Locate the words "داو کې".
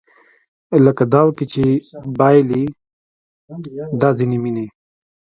1.13-1.45